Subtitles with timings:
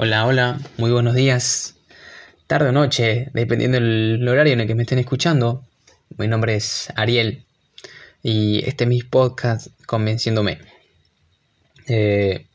[0.00, 1.74] Hola, hola, muy buenos días,
[2.46, 5.66] tarde o noche, dependiendo del horario en el que me estén escuchando.
[6.16, 7.44] Mi nombre es Ariel
[8.22, 10.60] y este es mi podcast Convenciéndome.
[11.88, 12.46] Eh,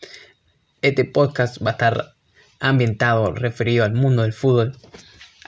[0.82, 2.14] este podcast va a estar
[2.62, 4.78] ambientado, referido al mundo del fútbol,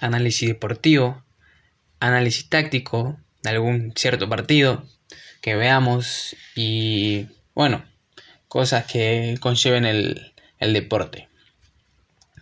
[0.01, 1.23] análisis deportivo,
[2.01, 4.83] análisis táctico de algún cierto partido
[5.39, 7.85] que veamos y, bueno,
[8.49, 11.29] cosas que conlleven el, el deporte.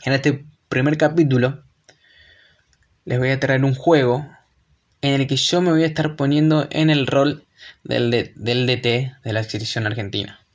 [0.03, 1.63] En este primer capítulo
[3.05, 4.27] les voy a traer un juego
[5.01, 7.45] en el que yo me voy a estar poniendo en el rol
[7.83, 8.85] del, DT
[9.23, 10.45] de la selección argentina.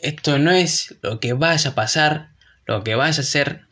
[0.00, 2.30] Esto no es lo que vaya a pasar,
[2.64, 3.66] lo que vaya a hacer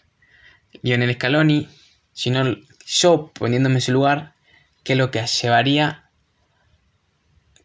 [0.83, 1.69] Lionel Scaloni,
[2.13, 4.35] sino yo poniéndome en su lugar,
[4.83, 6.11] que es lo que llevaría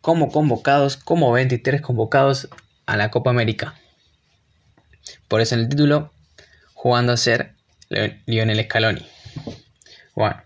[0.02, 2.50] como convocados, como 23 convocados
[2.86, 3.74] a la Copa América.
[5.28, 6.12] Por eso en el título
[6.86, 7.56] jugando a ser
[8.28, 9.04] Lionel Scaloni.
[10.14, 10.44] Bueno,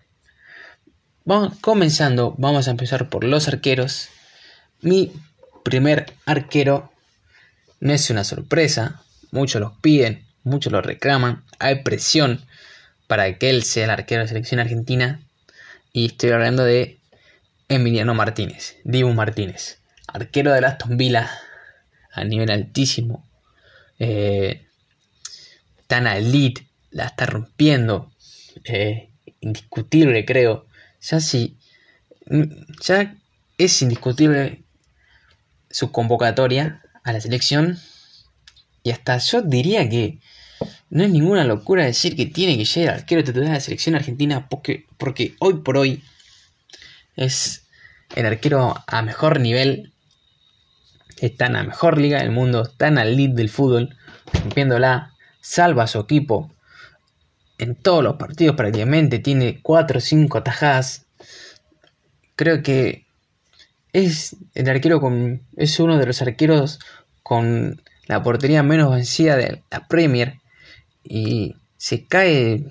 [1.26, 4.08] vamos, comenzando, vamos a empezar por los arqueros.
[4.80, 5.12] Mi
[5.66, 6.90] primer arquero
[7.80, 12.40] no es una sorpresa, muchos los piden, muchos lo reclaman, hay presión
[13.06, 15.20] para que él sea el arquero de selección argentina.
[15.92, 17.00] Y estoy hablando de
[17.68, 21.30] Emiliano Martínez, Dibu Martínez, arquero de Aston Villa
[22.10, 23.28] a nivel altísimo.
[23.98, 24.69] Eh,
[25.90, 28.12] tan elite, la está rompiendo.
[28.64, 29.10] Eh,
[29.40, 30.66] indiscutible, creo.
[31.02, 31.58] Ya sí,
[32.26, 32.44] mm,
[32.80, 33.16] ya
[33.58, 34.62] es indiscutible
[35.68, 37.76] su convocatoria a la selección.
[38.84, 40.20] Y hasta yo diría que
[40.90, 44.48] no es ninguna locura decir que tiene que llegar arquero titular de la selección argentina
[44.48, 46.04] porque, porque hoy por hoy
[47.16, 47.64] es
[48.14, 49.92] el arquero a mejor nivel.
[51.20, 53.96] Está en la mejor liga del mundo, está en el lead del fútbol,
[54.32, 55.09] rompiéndola
[55.40, 56.50] salva a su equipo
[57.58, 61.04] en todos los partidos prácticamente, tiene 4 o 5 atajadas.
[62.34, 63.06] Creo que
[63.92, 66.78] es el arquero con es uno de los arqueros
[67.22, 70.40] con la portería menos vencida de la Premier
[71.04, 72.64] y se cae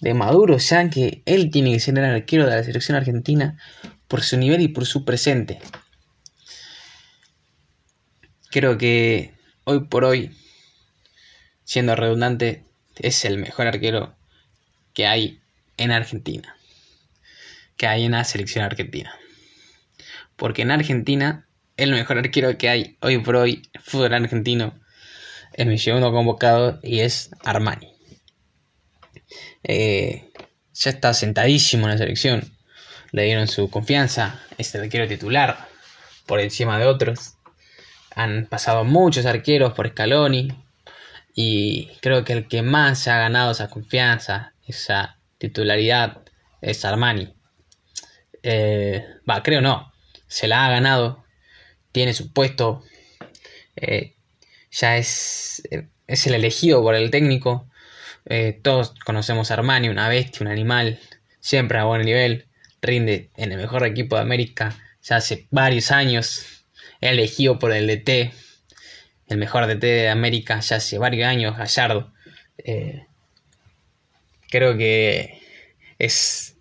[0.00, 3.58] de Maduro ya que él tiene que ser el arquero de la selección argentina
[4.06, 5.58] por su nivel y por su presente.
[8.50, 10.36] Creo que hoy por hoy
[11.70, 12.64] siendo redundante,
[12.96, 14.16] es el mejor arquero
[14.92, 15.40] que hay
[15.76, 16.56] en Argentina.
[17.76, 19.14] Que hay en la selección argentina.
[20.34, 24.80] Porque en Argentina, el mejor arquero que hay hoy por hoy, fútbol argentino,
[25.52, 27.94] es mi segundo convocado y es Armani.
[29.62, 30.28] Eh,
[30.74, 32.52] ya está sentadísimo en la selección.
[33.12, 34.42] Le dieron su confianza.
[34.58, 35.68] Es el arquero titular
[36.26, 37.34] por encima de otros.
[38.16, 40.52] Han pasado muchos arqueros por Scaloni,
[41.34, 46.22] y creo que el que más ha ganado esa confianza, esa titularidad,
[46.60, 47.34] es Armani.
[48.42, 49.92] Eh, va, creo no.
[50.26, 51.24] Se la ha ganado.
[51.92, 52.82] Tiene su puesto.
[53.76, 54.14] Eh,
[54.70, 55.62] ya es,
[56.06, 57.68] es el elegido por el técnico.
[58.26, 60.98] Eh, todos conocemos a Armani, una bestia, un animal.
[61.40, 62.46] Siempre a buen nivel.
[62.82, 64.76] Rinde en el mejor equipo de América.
[65.02, 66.64] Ya hace varios años.
[67.00, 68.32] Elegido por el DT
[69.30, 72.12] el mejor DT de América ya hace varios años, Gallardo.
[72.58, 73.06] Eh,
[74.50, 75.40] creo que
[75.98, 76.56] es,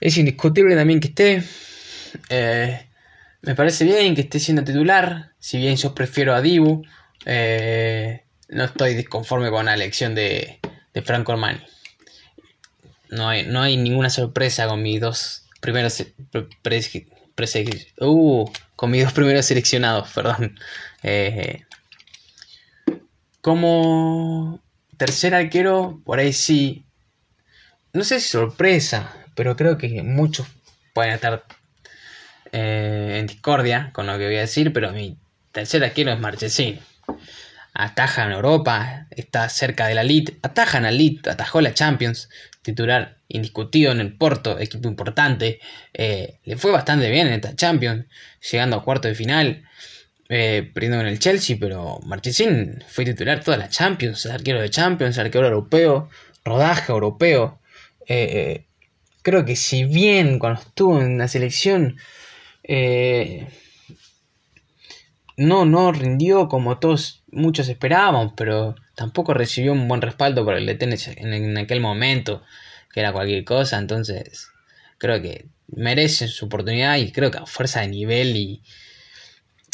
[0.00, 1.44] es indiscutible también que esté.
[2.28, 2.86] Eh,
[3.42, 6.84] me parece bien que esté siendo titular, si bien yo prefiero a Dibu.
[7.26, 10.58] Eh, no estoy disconforme con la elección de,
[10.92, 11.60] de Franco Armani.
[13.10, 16.04] No hay, no hay ninguna sorpresa con mis dos primeros
[18.00, 20.58] uh, con mis dos primeros seleccionados, perdón.
[21.06, 21.64] Eh,
[23.40, 24.58] como
[24.96, 26.86] tercer arquero, por ahí sí.
[27.92, 30.46] No sé si sorpresa, pero creo que muchos
[30.94, 31.44] pueden estar
[32.52, 35.18] eh, en discordia con lo que voy a decir, pero mi
[35.52, 36.80] tercer arquero es Marchesín.
[37.74, 42.30] Ataja en Europa, está cerca de la Elite, ataja en la Elite, atajó la Champions,
[42.62, 45.58] titular indiscutido en el Porto, equipo importante.
[45.92, 48.06] Eh, le fue bastante bien en esta Champions,
[48.50, 49.64] llegando a cuarto de final,
[50.28, 55.18] eh, perdiendo en el Chelsea, pero Marchesín fue titular toda la Champions, arquero de Champions,
[55.18, 56.08] arquero europeo,
[56.44, 57.60] rodaje europeo.
[58.06, 58.66] Eh, eh,
[59.22, 61.96] creo que si bien cuando estuvo en la selección
[65.36, 70.66] no, no rindió como todos muchos esperábamos, pero tampoco recibió un buen respaldo por el
[70.66, 70.82] DT
[71.18, 72.42] en aquel momento
[72.92, 74.50] que era cualquier cosa, entonces
[74.98, 78.62] creo que merece su oportunidad y creo que a fuerza de nivel y,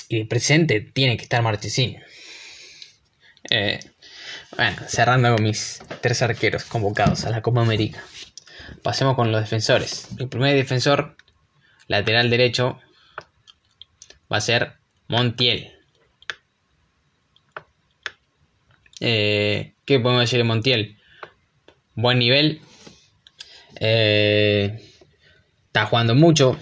[0.08, 1.98] y de presente tiene que estar Marchesín.
[3.50, 3.80] Eh,
[4.56, 8.02] Bueno, cerrando con mis tres arqueros convocados a la Copa América.
[8.82, 10.08] Pasemos con los defensores.
[10.18, 11.16] El primer defensor,
[11.86, 12.78] lateral derecho,
[14.32, 14.79] va a ser
[15.10, 15.72] Montiel.
[19.00, 20.98] Eh, ¿Qué podemos decir de Montiel?
[21.96, 22.60] Buen nivel.
[23.80, 24.80] Eh,
[25.66, 26.56] está jugando mucho.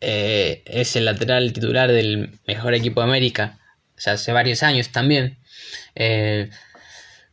[0.00, 3.58] Eh, es el lateral titular del mejor equipo de América.
[4.06, 5.38] Hace varios años también.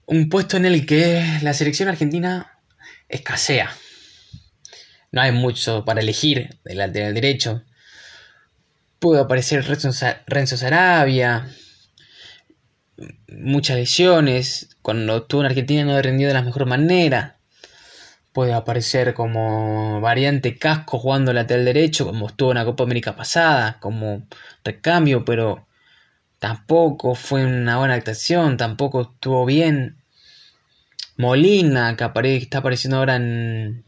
[0.08, 2.58] un puesto en el que la selección argentina
[3.10, 3.78] escasea.
[5.12, 7.64] No hay mucho para elegir del lateral derecho.
[9.02, 11.50] Pudo aparecer Renzo Sarabia,
[13.30, 14.78] muchas lesiones.
[14.84, 17.40] Cuando estuvo en Argentina no rendió de la mejor manera.
[18.32, 23.80] Puede aparecer como variante casco jugando lateral derecho, como estuvo en la Copa América pasada,
[23.80, 24.28] como
[24.64, 25.66] recambio, pero
[26.38, 29.98] tampoco fue una buena actuación, tampoco estuvo bien.
[31.18, 33.84] Molina, que está apareciendo ahora en,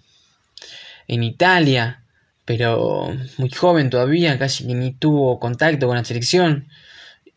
[1.08, 2.03] en Italia,
[2.46, 6.68] pero muy joven todavía, casi ni tuvo contacto con la selección.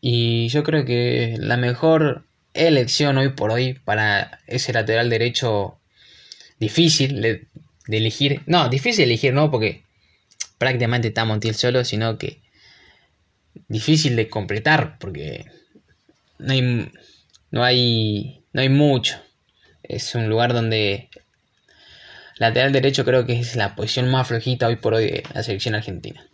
[0.01, 5.79] Y yo creo que la mejor elección hoy por hoy para ese lateral derecho
[6.59, 7.47] difícil de,
[7.87, 8.41] elegir.
[8.45, 9.83] No, difícil de elegir, no, porque
[10.57, 12.41] prácticamente está Montiel solo, sino que
[13.67, 15.45] difícil de completar, porque
[16.39, 16.91] no hay,
[17.51, 19.19] no hay, no hay mucho.
[19.83, 21.09] Es un lugar donde
[22.37, 25.75] lateral derecho creo que es la posición más flojita hoy por hoy de la selección
[25.75, 26.27] argentina.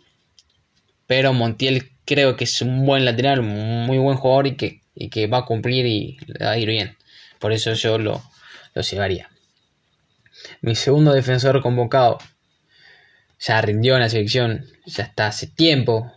[1.06, 4.80] Pero Montiel creo que es un buen lateral, muy buen jugador y que,
[5.10, 6.96] que va a cumplir y va a ir bien.
[7.38, 8.22] Por eso yo lo,
[8.74, 9.30] lo llevaría.
[10.60, 12.18] Mi segundo defensor convocado
[13.38, 16.12] ya rindió en la selección, ya está hace tiempo.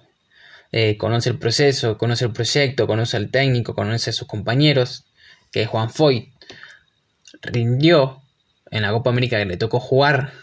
[0.72, 5.06] Eh, conoce el proceso, conoce el proyecto, conoce al técnico, conoce a sus compañeros,
[5.52, 6.34] que es Juan Foy.
[7.42, 8.22] Rindió
[8.72, 10.34] en la Copa América que le tocó jugar.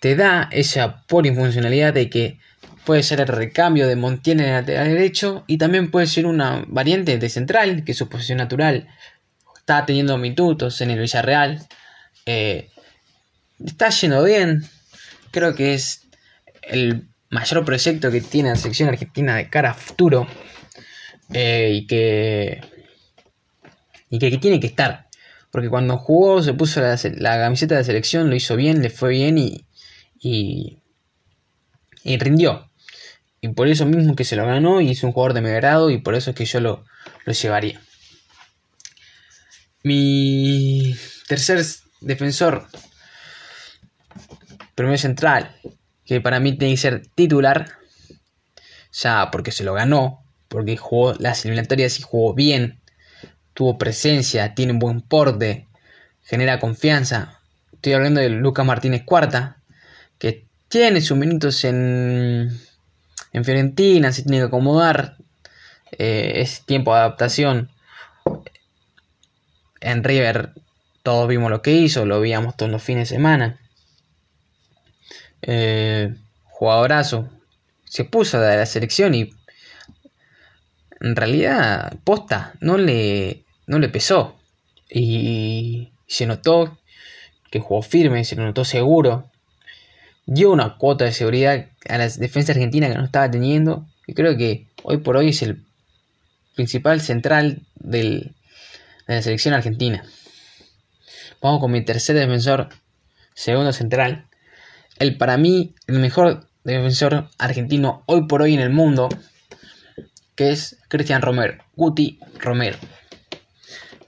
[0.00, 2.38] Te da esa polifuncionalidad de que
[2.84, 6.64] puede ser el recambio de Montiel en el lateral derecho y también puede ser una
[6.68, 8.88] variante de central, que su posición natural.
[9.56, 11.66] Está teniendo minutos en el Villarreal.
[12.24, 12.70] Eh,
[13.64, 14.64] está yendo bien.
[15.32, 16.06] Creo que es
[16.62, 20.28] el mayor proyecto que tiene la selección argentina de cara a futuro.
[21.32, 22.60] Eh, y que.
[24.08, 25.05] Y que, tiene que estar.
[25.56, 29.38] Porque cuando jugó, se puso la, camiseta de selección, lo hizo bien, le fue bien
[29.38, 29.64] y.
[30.20, 30.82] y,
[32.18, 32.70] rindió.
[33.40, 35.88] Y por eso mismo que se lo ganó y es un jugador de mi grado
[35.88, 36.84] y por eso es que yo lo,
[37.24, 37.80] llevaría.
[39.82, 40.94] Mi
[41.26, 41.64] tercer
[42.02, 42.68] defensor,
[44.74, 45.56] primer central,
[46.04, 47.78] que para mí tiene que ser titular,
[48.92, 52.82] ya porque se lo ganó, porque jugó las eliminatorias y jugó bien,
[53.56, 55.66] tuvo presencia, tiene un buen porte,
[56.22, 57.40] genera confianza.
[57.72, 59.56] Estoy hablando de Lucas Martínez Cuarta,
[60.18, 62.50] que tiene sus minutos en
[63.36, 65.16] en Fiorentina, se tiene que acomodar,
[65.92, 67.70] eh, es tiempo de adaptación.
[69.80, 70.52] En River
[71.02, 73.60] todos vimos lo que hizo, lo veíamos todos los fines de semana.
[75.42, 76.14] Eh,
[76.44, 77.28] jugadorazo,
[77.84, 79.34] se puso de la selección y
[81.00, 84.36] en realidad posta no le, no le pesó
[84.88, 86.78] y se notó
[87.50, 89.30] que jugó firme, se notó seguro
[90.26, 93.86] dio una cuota de seguridad a la defensa argentina que no estaba teniendo.
[94.06, 95.64] Y creo que hoy por hoy es el
[96.54, 98.32] principal central de
[99.06, 100.04] la selección argentina.
[101.40, 102.68] Vamos con mi tercer defensor,
[103.34, 104.26] segundo central.
[104.98, 109.08] El para mí, el mejor defensor argentino hoy por hoy en el mundo,
[110.34, 112.78] que es Cristian Romero, Guti Romero.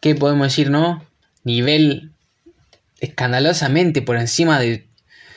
[0.00, 1.05] ¿Qué podemos decir, no?
[1.45, 2.12] Nivel
[3.00, 4.87] escandalosamente por encima de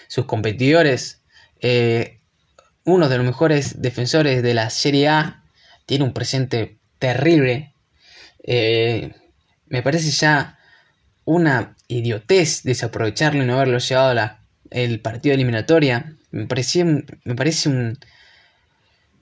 [0.07, 1.21] sus competidores.
[1.61, 2.19] Eh,
[2.83, 5.43] uno de los mejores defensores de la Serie A
[5.85, 7.73] tiene un presente terrible.
[8.43, 9.13] Eh,
[9.67, 10.59] me parece ya
[11.25, 14.39] una idiotez desaprovecharlo y no haberlo llevado a la,
[14.69, 16.15] el partido de eliminatoria.
[16.31, 16.47] Me,
[17.23, 17.69] me parece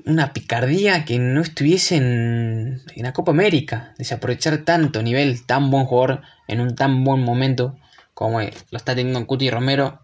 [0.06, 3.94] una picardía que no estuviese en, en, la Copa América.
[3.98, 7.78] Desaprovechar tanto nivel, tan buen jugador en un tan buen momento
[8.14, 10.02] como lo está teniendo Cuti Romero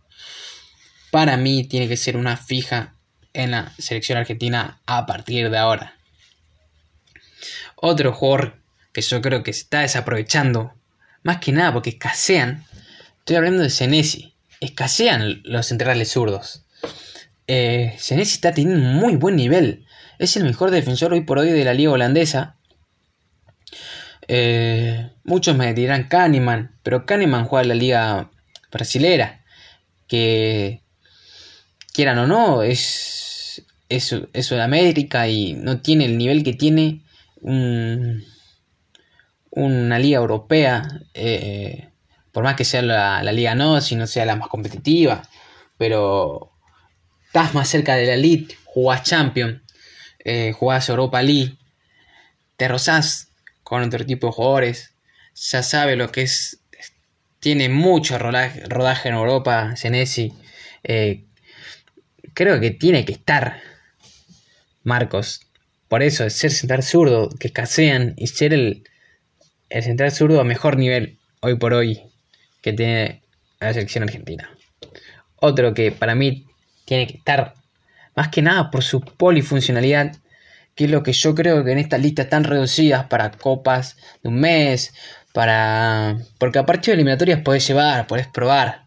[1.16, 2.94] para mí tiene que ser una fija
[3.32, 5.96] en la selección argentina a partir de ahora.
[7.78, 8.58] Otro jugador
[8.92, 10.74] que yo creo que se está desaprovechando,
[11.24, 12.66] más que nada porque escasean,
[13.20, 16.64] estoy hablando de Senesi, escasean los centrales zurdos.
[17.48, 19.86] Eh, Senesi está un muy buen nivel,
[20.18, 22.58] es el mejor defensor hoy por hoy de la liga holandesa.
[24.28, 28.32] Eh, muchos me dirán Kahneman, pero Kahneman juega en la liga
[28.72, 29.44] brasilera,
[30.08, 30.82] que
[31.94, 37.02] quieran o no, es, es, es Sudamérica y no tiene el nivel que tiene
[39.52, 41.90] una liga europea, eh,
[42.32, 45.22] por más que sea la, liga no, si no sea la más competitiva,
[45.78, 46.55] pero
[47.36, 49.60] estás más cerca de la elite, jugás Champions,
[50.24, 51.58] eh, jugás Europa League,
[52.56, 53.28] te rozás
[53.62, 54.94] con otro tipo de jugadores,
[55.34, 56.62] ya sabe lo que es,
[57.42, 60.32] tiene mucho rodaje, en Europa, Senesi,
[60.86, 61.26] eh,
[62.34, 63.60] creo que tiene que estar
[64.86, 65.42] Marcos.
[65.90, 68.88] Por eso, ser central zurdo, que escasean y ser el,
[69.68, 72.02] el central zurdo a mejor nivel hoy por hoy
[72.62, 73.24] que tiene
[73.60, 74.58] la selección argentina.
[75.36, 76.46] Otro que para mí
[76.86, 77.54] tiene que estar
[78.16, 80.16] más que nada por su polifuncionalidad,
[80.76, 84.30] que es lo que yo creo que en estas listas tan reducidas para copas de
[84.30, 84.94] un mes,
[85.34, 88.86] para porque a partir de eliminatorias podés llevar, podés probar,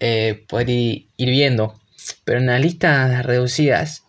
[0.00, 1.80] eh, ir, viendo,
[2.24, 4.02] pero en las listas reducidas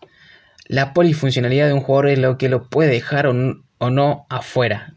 [0.67, 3.33] la polifuncionalidad de un jugador es lo que lo puede dejar o
[3.91, 4.95] no afuera.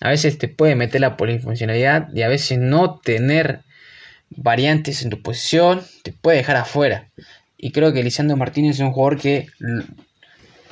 [0.00, 3.62] A veces te puede meter la polifuncionalidad y a veces no tener
[4.30, 7.08] variantes en tu posición te puede dejar afuera.
[7.56, 9.46] Y creo que Lisandro Martínez es un jugador que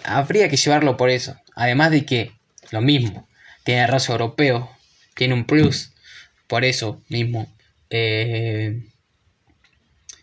[0.04, 1.36] habría que llevarlo por eso.
[1.54, 2.32] Además de que
[2.70, 3.28] lo mismo,
[3.64, 4.70] tiene raza europeo,
[5.14, 5.92] tiene un plus.
[6.46, 7.52] Por eso mismo.
[7.90, 8.82] Eh,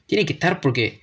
[0.08, 1.01] tiene que estar porque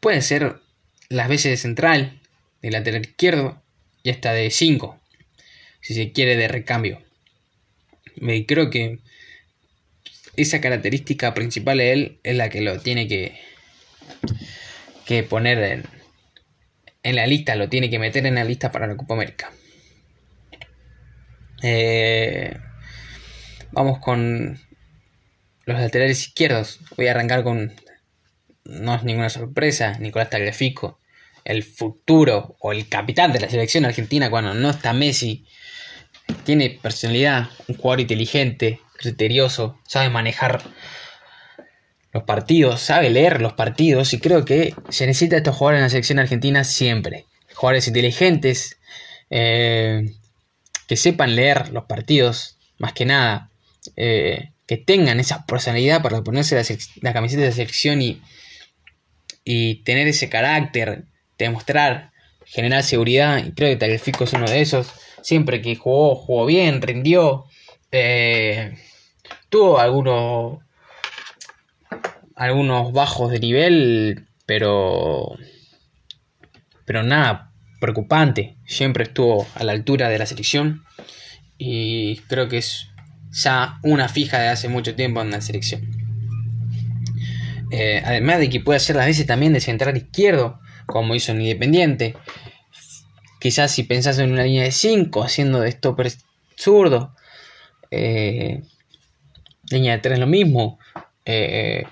[0.00, 0.60] puede ser
[1.08, 2.20] las veces de central,
[2.62, 3.62] de lateral izquierdo
[4.02, 4.98] y hasta de 5
[5.80, 7.02] si se quiere, de recambio.
[8.16, 8.98] Me creo que
[10.36, 13.38] esa característica principal de él es la que lo tiene que,
[15.06, 15.84] que poner
[17.02, 19.50] en, la lista, lo tiene que meter en la lista para la Copa América.
[21.62, 22.56] Eh,
[23.72, 24.60] vamos con
[25.64, 26.80] los laterales izquierdos.
[26.96, 27.72] Voy a arrancar con.
[28.64, 31.00] No es ninguna sorpresa, Nicolás Tagliafico,
[31.44, 35.46] el futuro o el capitán de la selección argentina cuando no está Messi
[36.44, 40.62] tiene personalidad, un jugador inteligente, criterioso, sabe manejar
[42.12, 45.90] los partidos, sabe leer los partidos y creo que se necesita estos jugadores en la
[45.90, 47.26] selección argentina siempre.
[47.54, 48.78] Jugadores inteligentes,
[49.30, 50.14] eh,
[50.86, 53.50] que sepan leer los partidos, más que nada,
[53.96, 56.62] eh, que tengan esa personalidad para ponerse
[57.02, 58.20] la, camiseta de selección y,
[59.44, 61.04] y tener ese carácter,
[61.38, 62.12] demostrar,
[62.44, 63.44] generar seguridad.
[63.44, 64.88] Y creo que Tagliafico es uno de esos
[65.22, 67.44] siempre que jugó, jugó bien, rindió.
[67.90, 68.76] Eh,
[69.48, 70.58] tuvo algunos,
[72.38, 75.36] algunos bajos de nivel, pero,
[76.86, 78.56] pero nada preocupante.
[78.64, 80.84] Siempre estuvo a la altura de la selección
[81.58, 82.88] y creo que es
[83.30, 85.90] ya una fija de hace mucho tiempo en la selección.
[87.70, 91.42] Eh, además de que puede hacer las veces también de central izquierdo, como hizo en
[91.42, 92.14] Independiente.
[93.40, 96.12] Quizás si pensás en una línea de 5, haciendo de stopper
[96.56, 97.14] zurdo.
[97.90, 98.62] Eh,
[99.70, 100.78] línea de 3 lo mismo.
[101.24, 101.84] Eh,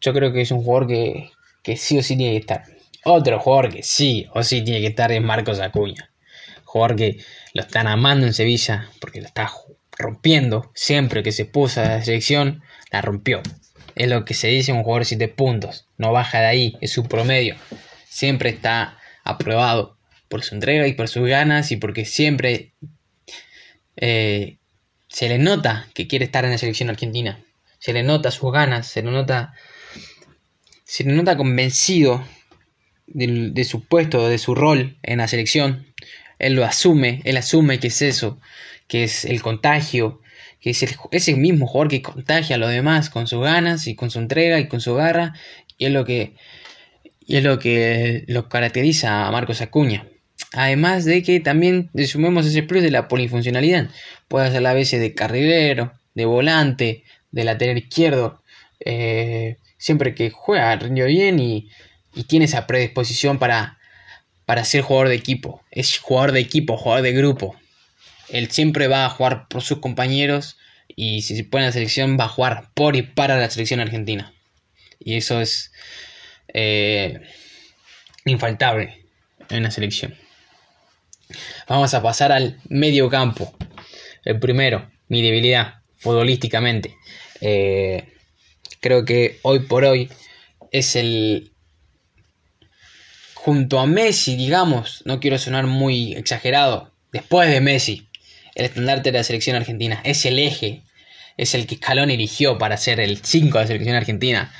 [0.00, 1.30] yo creo que es un jugador que,
[1.62, 2.64] que sí o sí tiene que estar.
[3.04, 6.10] Otro jugador que sí o sí tiene que estar es Marcos Acuña.
[6.64, 9.50] Jugador que lo están amando en Sevilla porque lo está
[9.96, 10.70] rompiendo.
[10.74, 13.42] Siempre que se puso a la selección, la rompió.
[13.94, 15.86] Es lo que se dice un jugador de 7 puntos.
[15.98, 17.56] No baja de ahí, es su promedio.
[18.08, 19.96] Siempre está aprobado
[20.28, 22.72] por su entrega y por sus ganas y porque siempre
[23.96, 24.58] eh,
[25.08, 27.40] se le nota que quiere estar en la selección argentina.
[27.78, 29.54] Se le nota sus ganas, se le nota,
[30.90, 32.20] se le nota convencido
[33.06, 35.86] de, su puesto, de su rol en la selección.
[36.40, 38.40] Él lo asume, él asume que es eso,
[38.88, 40.20] que es el contagio,
[40.60, 40.82] que es,
[41.28, 44.58] el, mismo jugador que contagia a los demás con sus ganas y con su entrega
[44.58, 45.34] y con su garra,
[45.78, 46.34] y es lo que,
[47.24, 50.08] y es lo que lo caracteriza a Marcos Acuña.
[50.54, 53.90] Además de que también le sumemos ese plus de la polifuncionalidad.
[54.26, 58.42] Puede hacer la veces de carrilero, de volante, de lateral izquierdo.
[58.80, 61.68] Eh, siempre que juega, rindió bien y,
[62.26, 63.78] tiene esa predisposición para,
[64.44, 65.62] para ser jugador de equipo.
[65.70, 67.56] Es jugador de equipo, jugador de grupo.
[68.28, 70.58] Él siempre va a jugar por sus compañeros
[70.88, 73.78] y si se pone en la selección va a jugar por y para la selección
[73.78, 74.34] argentina.
[74.98, 75.72] Y eso es
[76.52, 77.20] eh,
[78.24, 79.04] infaltable
[79.50, 80.16] en la selección.
[81.68, 83.56] Vamos a pasar al medio campo.
[84.24, 86.96] El primero, mi debilidad, futbolísticamente.
[87.40, 88.19] Eh,
[88.80, 90.10] creo que hoy por hoy
[90.72, 91.52] es el...
[93.34, 98.06] Junto a Messi, digamos, no quiero sonar muy exagerado, después de Messi,
[98.54, 100.82] el estandarte de la selección argentina, es el eje,
[101.38, 104.52] es el que Scaloni eligió para ser el 5 de la selección argentina,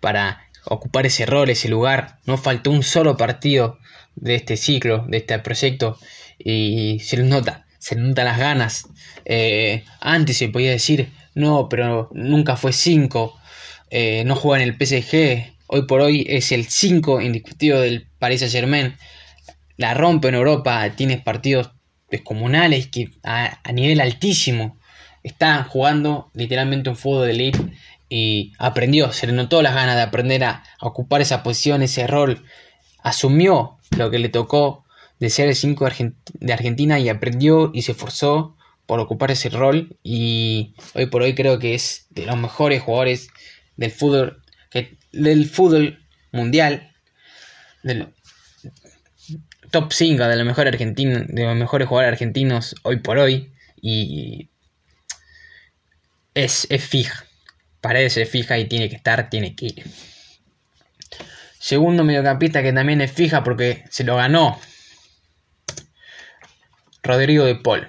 [0.00, 2.18] para ocupar ese rol, ese lugar.
[2.26, 3.78] No faltó un solo partido
[4.14, 5.98] de este ciclo, de este proyecto,
[6.38, 8.86] y se les nota, se notan las ganas.
[9.24, 13.37] Eh, antes se podía decir, no, pero nunca fue 5,
[13.90, 18.40] eh, no juega en el PSG, hoy por hoy es el 5 indiscutido del Paris
[18.40, 18.96] Saint Germain,
[19.76, 21.70] la rompe en Europa, tiene partidos
[22.10, 24.78] descomunales que a, nivel altísimo.
[25.22, 27.58] Está jugando literalmente un fútbol de elite
[28.08, 32.44] y aprendió, se le notó las ganas de aprender a, ocupar esa posición, ese rol,
[33.02, 34.84] asumió lo que le tocó
[35.18, 35.88] de ser el 5
[36.40, 41.34] de Argentina y aprendió y se esforzó por ocupar ese rol y hoy por hoy
[41.34, 43.28] creo que es de los mejores jugadores
[43.78, 44.42] del fútbol
[45.10, 45.98] del fútbol
[46.32, 46.92] mundial
[47.82, 48.12] del
[49.70, 54.50] top 5 de los mejores argentinos de los mejores jugadores argentinos hoy por hoy y
[56.34, 57.24] es, es fija
[57.80, 59.84] Paredes es fija y tiene que estar, tiene que ir.
[61.58, 64.58] Segundo mediocampista que también es fija porque se lo ganó.
[67.02, 67.88] Rodrigo de Paul.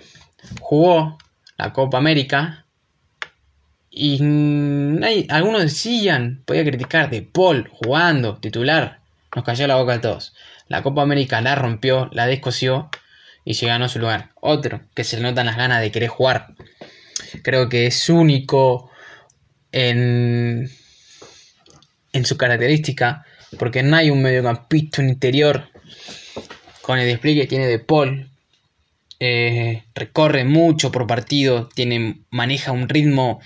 [0.62, 1.17] Jugó
[1.58, 2.65] la Copa América.
[4.01, 4.24] Y
[5.03, 9.01] hay, algunos decían, podía criticar de Paul jugando, titular.
[9.36, 10.34] Nos cayó la boca a todos.
[10.70, 12.89] La Copa América la rompió, la descosió
[13.44, 14.29] y se ganó su lugar.
[14.39, 16.53] Otro que se le notan las ganas de querer jugar.
[17.44, 18.89] Creo que es único
[19.74, 20.72] en,
[22.13, 23.25] en su característica,
[23.58, 25.68] porque no hay un mediocampista interior
[26.84, 28.29] con el despliegue que tiene de Paul.
[29.20, 33.41] Eh, recorre mucho por partido, tiene, maneja un ritmo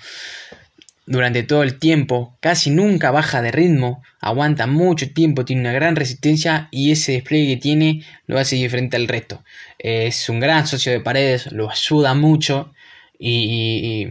[1.06, 5.96] durante todo el tiempo, casi nunca baja de ritmo, aguanta mucho tiempo, tiene una gran
[5.96, 9.44] resistencia y ese despliegue que tiene lo hace diferente al resto.
[9.78, 12.72] es un gran socio de paredes, lo ayuda mucho
[13.18, 14.10] y,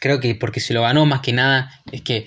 [0.00, 2.26] creo que porque se lo ganó más que nada es que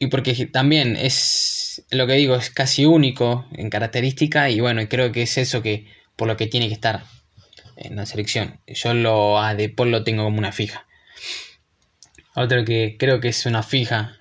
[0.00, 5.12] y porque también es lo que digo es casi único en característica y bueno creo
[5.12, 7.04] que es eso que por lo que tiene que estar
[7.76, 10.86] en la selección yo lo a De lo tengo como una fija
[12.34, 14.16] otro que creo que es una fija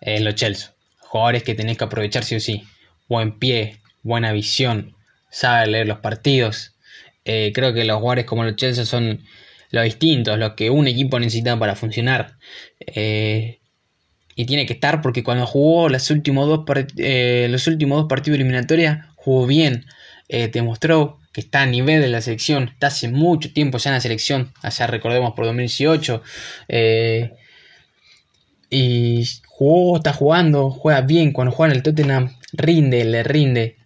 [0.00, 2.64] es los Chelsea jugadores que tenés que aprovechar sí o sí
[3.08, 4.96] buen pie buena visión
[5.30, 6.76] sabe leer los partidos
[7.24, 9.20] eh, creo que los jugadores como los Chelsea son
[9.70, 12.38] lo distintos, lo que un equipo necesita para funcionar.
[12.80, 13.60] Eh,
[14.36, 16.64] y tiene que estar porque cuando jugó los últimos dos,
[16.98, 19.86] eh, los últimos dos partidos eliminatorios jugó bien.
[20.28, 22.64] Eh, demostró que está a nivel de la selección.
[22.72, 24.52] Está hace mucho tiempo ya en la selección.
[24.62, 26.22] Allá recordemos por 2018.
[28.70, 31.32] y jugó, está jugando, juega bien.
[31.32, 33.76] Cuando juega en el Tottenham, rinde, le rinde.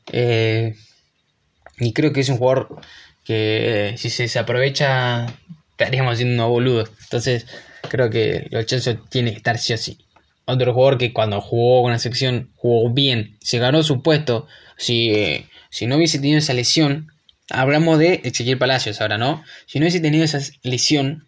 [1.79, 2.81] y creo que es un jugador
[3.25, 5.27] que si se, se aprovecha
[5.85, 6.93] estaríamos siendo unos boludos.
[7.05, 7.47] Entonces,
[7.89, 9.97] creo que los Chelsea tiene que estar sí o.
[10.53, 14.47] Otro jugador que cuando jugó con la sección jugó bien, se ganó su puesto.
[14.77, 17.13] Si, si no hubiese tenido esa lesión,
[17.49, 19.43] hablamos de Ezequiel Palacios ahora, ¿no?
[19.67, 21.27] Si no hubiese tenido esa lesión,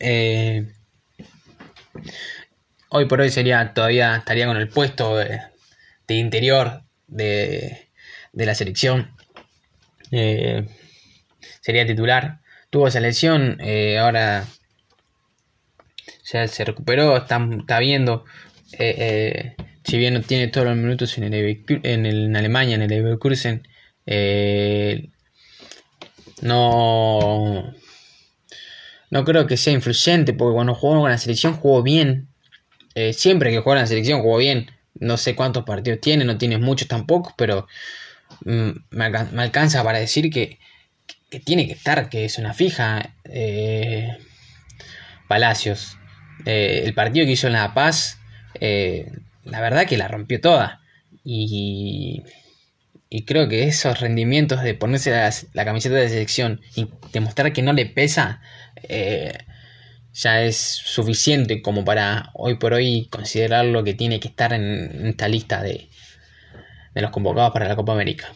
[0.00, 0.72] eh,
[2.88, 5.40] hoy por hoy sería todavía estaría con el puesto de,
[6.08, 7.88] interior de,
[8.32, 9.12] de, la selección.
[10.10, 10.66] Eh,
[11.60, 14.46] sería titular tuvo esa lesión, eh, ahora
[16.30, 18.24] ya se recuperó, está, viendo,
[18.72, 19.57] eh, eh,
[19.88, 23.66] si bien no tiene todos los minutos en, el, en, Alemania, en el Leverkusen,
[26.42, 27.74] no,
[29.10, 32.28] no creo que sea influyente, porque cuando jugó con la selección jugó bien,
[33.12, 36.58] siempre que juega en la selección jugó bien, no sé cuántos partidos tiene, no tiene
[36.58, 37.66] muchos tampoco, pero
[38.44, 39.04] mm, me
[39.42, 40.58] alcanza para decir que
[41.30, 43.14] que tiene que estar, que es una fija.
[43.24, 44.16] Eh,
[45.28, 45.98] Palacios.
[46.46, 48.18] Eh, el partido que hizo en La Paz,
[48.60, 49.10] eh,
[49.50, 50.82] la verdad que la rompió toda.
[51.24, 52.22] Y,
[53.10, 57.72] y creo que esos rendimientos de ponerse la, camiseta de selección y demostrar que no
[57.72, 58.40] le pesa,
[60.12, 65.28] ya es suficiente como para hoy por hoy considerarlo que tiene que estar en, esta
[65.28, 65.88] lista de,
[66.94, 68.32] de los convocados para la Copa América.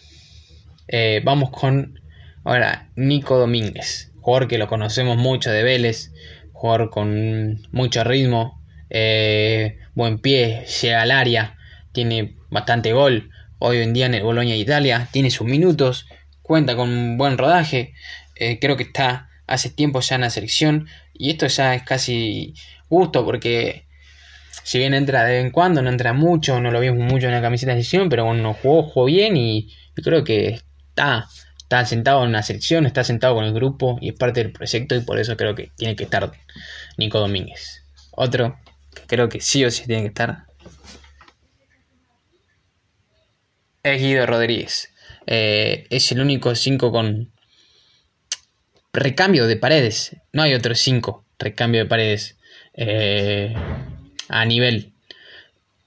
[1.25, 2.03] vamos con
[2.45, 6.13] Ahora, Nico Domínguez, jugador que lo conocemos mucho de Vélez,
[6.53, 8.61] jugador con mucho ritmo,
[8.95, 11.57] eh, buen pie, llega al área,
[11.93, 13.31] tiene bastante gol.
[13.59, 16.07] Hoy en día en el Boloña de Italia, tiene sus minutos,
[16.43, 17.95] cuenta con un buen rodaje.
[18.37, 22.55] Eh, creo que está hace tiempo ya en la selección y esto ya es casi
[22.89, 23.87] gusto porque
[24.63, 27.33] si bien entra de vez en cuando, no entra mucho, no lo vimos mucho en
[27.33, 31.29] la camiseta de selección, pero bueno, jugó, jugó bien y, creo que está
[31.63, 34.95] está sentado en la selección, está sentado con el grupo y es parte del proyecto
[34.95, 36.31] y por eso creo que tiene que estar
[36.99, 37.83] Nico Domínguez.
[38.11, 38.59] Otro
[38.95, 40.47] que creo que sí o sí tiene que estar
[43.83, 44.93] es Guido Rodríguez.
[45.27, 47.33] Eh, es el único 5 con
[48.93, 50.17] recambio de paredes.
[50.33, 52.39] No hay otros 5 recambio de paredes
[52.75, 53.55] eh,
[54.29, 54.93] a nivel.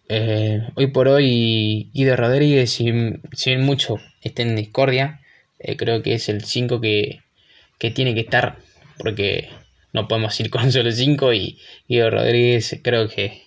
[0.08, 2.92] Eh, hoy por hoy Guido Rodríguez, si,
[3.34, 5.22] si bien mucho está en discordia,
[5.78, 7.22] creo que es el 5 que,
[7.80, 8.58] que tiene que estar
[8.98, 9.50] porque
[9.96, 13.46] no podemos ir con solo 5 y Guido Rodríguez creo que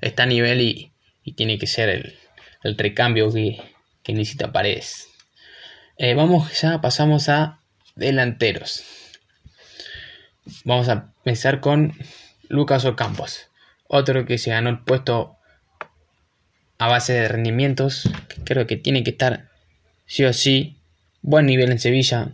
[0.00, 0.92] está a nivel y,
[1.24, 2.14] y tiene que ser el,
[2.62, 3.60] el recambio que,
[4.02, 5.08] que necesita paredes.
[5.98, 7.60] Eh, vamos ya, pasamos a
[7.96, 8.84] delanteros.
[10.64, 11.92] Vamos a empezar con
[12.48, 13.48] Lucas Ocampos,
[13.86, 15.36] otro que se ganó el puesto
[16.78, 18.08] a base de rendimientos.
[18.44, 19.50] creo que tiene que estar
[20.06, 20.76] sí o sí.
[21.22, 22.30] Buen nivel en Sevilla.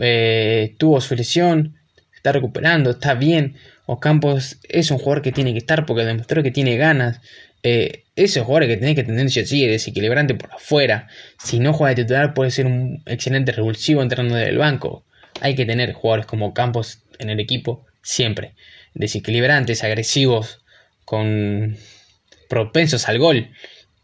[0.00, 1.77] Eh, tuvo su lesión,
[2.28, 3.56] está recuperando, está bien.
[3.86, 7.20] Ocampos es un jugador que tiene que estar porque demostró que tiene ganas.
[7.62, 11.08] Eh, esos jugadores que tenés que tener sí desequilibrante por afuera.
[11.42, 15.04] Si no juega de titular puede ser un excelente revulsivo entrando del banco.
[15.40, 18.54] Hay que tener jugadores como Campos en el equipo siempre.
[18.94, 20.60] Desequilibrantes, agresivos,
[21.04, 21.76] con
[22.48, 23.50] propensos al gol.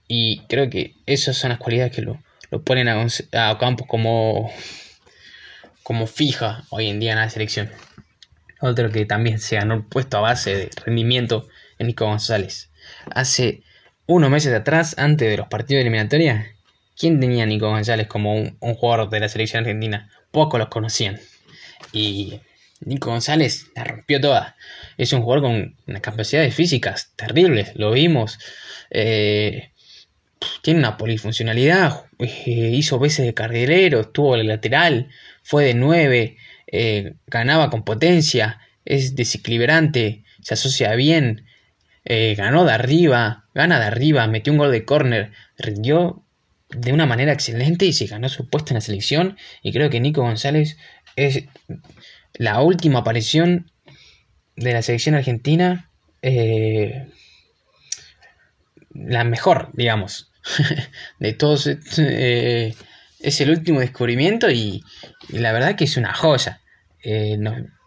[0.08, 2.20] Y creo que esas son las cualidades que lo,
[2.64, 4.50] ponen a, a, Campos como,
[5.82, 7.70] como fija hoy en día en la selección.
[8.64, 11.46] Otro que también se ganó el puesto a base de rendimiento
[11.78, 12.70] en Nico González
[13.10, 13.62] hace
[14.06, 16.54] unos meses atrás, antes de los partidos de eliminatoria,
[16.98, 20.10] ¿quién tenía Nico González como un, jugador de la selección argentina?
[20.30, 21.20] Pocos los conocían.
[21.92, 22.40] Y
[22.80, 24.56] Nico González la rompió toda.
[24.98, 28.38] Es un jugador con unas capacidades físicas terribles, lo vimos.
[28.90, 29.70] Eh,
[30.60, 35.08] tiene una polifuncionalidad, eh, hizo veces de carrilero, estuvo el lateral,
[35.42, 41.46] fue de 9, eh, ganaba con potencia, es desequilibrante, se asocia bien,
[42.04, 46.22] eh, ganó de arriba, gana de arriba, metió un gol de córner, rindió
[46.68, 49.36] de una manera excelente y se ganó su puesto en la selección.
[49.62, 50.76] Y creo que Nico González
[51.16, 51.44] es
[52.34, 53.70] la última aparición
[54.56, 55.90] de la selección argentina,
[56.22, 57.08] eh,
[58.92, 60.30] la mejor, digamos,
[61.18, 61.68] de todos.
[63.24, 64.82] Es el último descubrimiento y,
[65.28, 66.60] la verdad que es una joya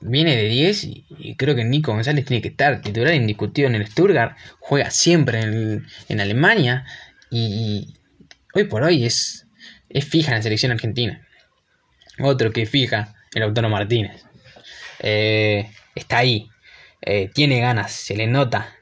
[0.01, 3.87] viene de 10 y, creo que Nico González tiene que estar titular indiscutido en el
[3.87, 6.85] Stuttgart, juega siempre en, Alemania
[7.29, 7.93] y,
[8.53, 9.47] hoy por hoy es,
[9.89, 11.25] es fija en la selección argentina.
[12.19, 14.23] Otro que fija, el Autónomo Martínez.
[14.99, 16.49] Eh, está ahí,
[17.01, 18.73] eh, tiene ganas, se le nota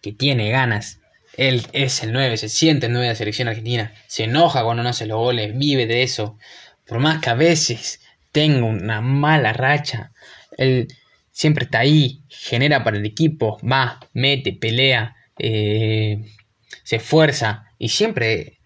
[0.00, 1.00] que tiene ganas.
[1.38, 4.82] Él es el 9, se siente el 9 de la selección argentina, se enoja cuando
[4.82, 6.36] no hace los goles, vive de eso.
[6.84, 8.00] Por más que a veces
[8.32, 10.10] tenga una mala racha,
[10.56, 10.88] él
[11.30, 16.24] siempre está ahí, genera para el equipo, va, mete, pelea, eh,
[16.82, 18.58] se esfuerza y siempre,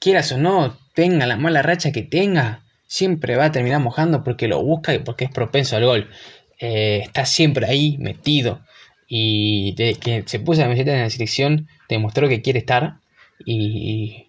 [0.00, 4.48] quieras o no, tenga la mala racha que tenga, siempre va a terminar mojando porque
[4.48, 6.10] lo busca y porque es propenso al gol.
[6.58, 8.66] Eh, está siempre ahí metido
[9.08, 12.96] y desde que se puso la camiseta en la selección demostró que quiere estar
[13.44, 14.28] y,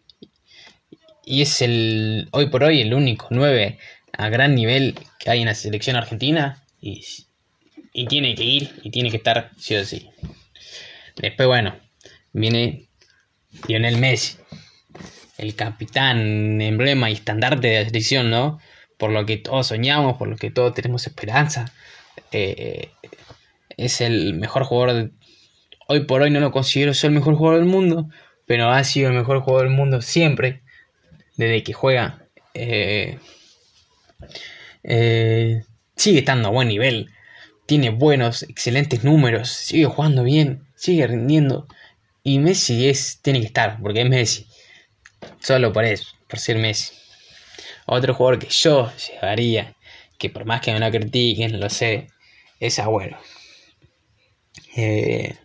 [1.26, 3.78] y es el hoy por hoy el único 9
[4.18, 7.04] a gran nivel que hay en la selección argentina y,
[8.08, 10.10] tiene que ir y tiene que estar sí o sí.
[11.16, 11.76] Después, bueno,
[12.32, 12.86] viene
[13.68, 14.38] Lionel Messi,
[15.40, 18.60] el capitán, emblema y estandarte de la selección, ¿no?
[18.98, 21.74] Por lo que todos soñamos, por lo que todos tenemos esperanza.
[22.32, 22.90] Eh,
[23.78, 25.12] es el mejor jugador.
[25.88, 28.10] Hoy por hoy no lo considero ser el mejor jugador del mundo,
[28.46, 30.62] pero ha sido el mejor jugador del mundo siempre,
[31.38, 32.26] desde que juega.
[32.54, 33.20] Eh,
[34.84, 35.64] eh,
[35.96, 37.12] sigue estando a buen nivel,
[37.66, 41.68] tiene buenos, excelentes números, sigue jugando bien, sigue rindiendo.
[42.24, 44.48] Y Messi es, tiene que estar, porque es Messi.
[45.40, 46.94] Solo por eso, por ser Messi.
[47.86, 49.76] Otro jugador que yo llevaría,
[50.18, 52.08] que por más que me lo critiquen, lo sé,
[52.60, 53.18] es Agüero.
[54.78, 55.36] Eh,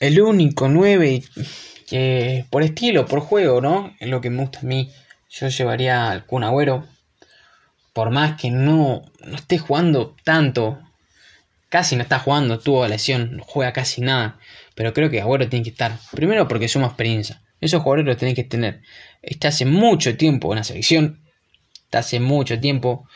[0.00, 1.22] el único 9
[1.86, 3.94] que por estilo, por juego, ¿no?
[4.00, 4.90] Es lo que me gusta a mí.
[5.30, 6.86] Yo llevaría al Kun Agüero
[7.98, 10.78] por más que no, no esté jugando tanto,
[11.68, 14.38] casi no está jugando, tuvo lesión, no juega casi nada,
[14.76, 15.98] pero creo que Agüero tiene que estar.
[16.12, 18.82] Primero porque suma experiencia, esos jugadores los tienen que tener.
[19.20, 21.20] Está hace mucho tiempo en la selección,
[21.86, 23.08] está hace mucho tiempo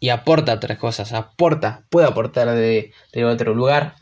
[0.00, 2.92] y aporta otras cosas, aporta, puede aportar de,
[3.26, 3.96] otro lugar,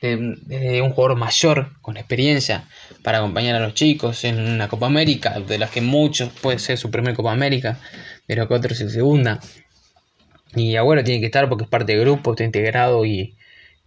[0.00, 2.68] de, un jugador mayor, con experiencia,
[3.02, 6.78] para acompañar a los chicos en una Copa América, de las que muchos puede ser
[6.78, 7.78] su primer Copa América,
[8.26, 9.40] de los que otros en segunda.
[10.54, 13.34] Y Agüero tiene que estar porque es parte del grupo, está integrado y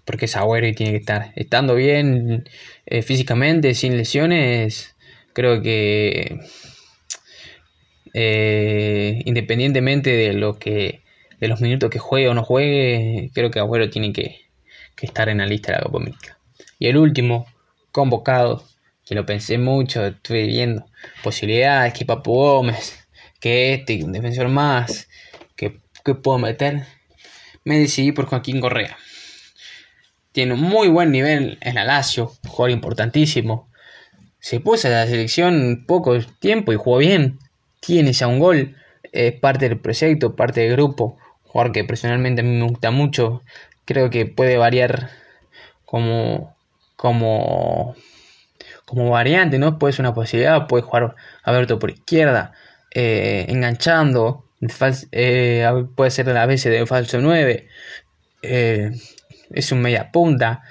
[0.05, 1.31] porque es Agüero y tiene que estar.
[1.35, 2.47] Estando bien
[2.85, 4.95] eh, físicamente, sin lesiones,
[5.33, 6.39] creo que
[8.13, 11.01] eh, independientemente de lo que
[11.39, 14.41] de los minutos que juegue o no juegue, creo que Agüero tiene que,
[15.05, 16.37] estar en la lista de la Copa América.
[16.79, 17.47] Y el último,
[17.91, 18.63] convocado,
[19.05, 20.85] que lo pensé mucho, estuve viendo
[21.23, 23.07] posibilidades, que Papu Gómez,
[23.39, 25.07] que este, un defensor más,
[25.55, 26.85] que, que puedo meter.
[27.63, 28.97] Me decidí por Joaquín Correa.
[30.31, 33.69] Tiene un muy buen nivel en la Lazio, jugador importantísimo.
[34.39, 37.39] Se puso a la selección poco tiempo y jugó bien.
[37.79, 38.75] Tiene ya un gol.
[39.11, 41.17] Es parte del proyecto, parte del grupo
[41.51, 43.43] jugador que personalmente a mí me gusta mucho.
[43.91, 45.09] Creo que puede variar
[45.83, 46.55] como,
[46.95, 47.93] como,
[48.85, 49.77] como variante, ¿no?
[49.77, 52.53] Puede ser una posibilidad, puede jugar abierto por izquierda,
[52.95, 54.45] eh, enganchando,
[55.11, 57.67] eh, puede ser a veces de falso 9,
[58.43, 58.91] eh,
[59.49, 60.63] es un media punta,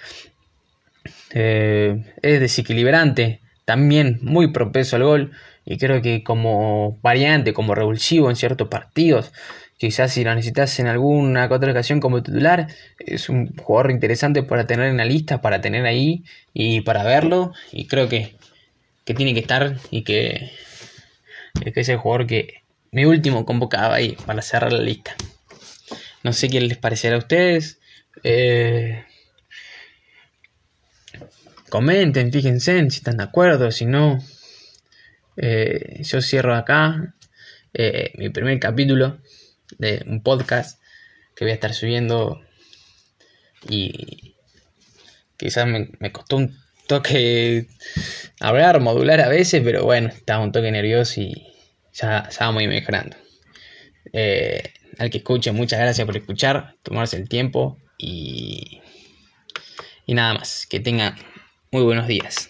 [1.28, 5.32] es desequilibrante, también muy propenso al gol
[5.66, 9.30] y creo que como variante, como revulsivo en ciertos partidos,
[9.80, 12.66] Quizás si lo necesitas en alguna otra ocasión como titular,
[12.98, 17.54] es un jugador interesante para tener en la lista, para tener ahí y para verlo.
[17.72, 18.36] Y creo que,
[19.06, 20.52] tiene que estar y que,
[21.64, 22.62] es el jugador que
[22.92, 25.16] mi último convocaba ahí para cerrar la lista.
[26.24, 27.78] No sé qué les parecerá a ustedes.
[28.22, 29.02] Eh,
[31.70, 34.18] comenten, fíjense si están de acuerdo, si no.
[35.38, 37.14] Eh, yo cierro acá
[37.72, 39.20] eh, mi primer capítulo
[39.78, 40.80] de un podcast
[41.34, 42.40] que voy a estar subiendo
[43.68, 44.34] y
[45.36, 47.66] quizás me, costó un toque
[48.40, 51.46] hablar, modular a veces, pero bueno, estaba un toque nervioso y
[51.92, 53.16] ya, ya muy mejorando.
[54.12, 54.62] Eh,
[54.98, 58.80] al que escuche, muchas gracias por escuchar, tomarse el tiempo y,
[60.06, 60.66] y nada más.
[60.66, 61.16] Que tenga
[61.70, 62.49] muy buenos días.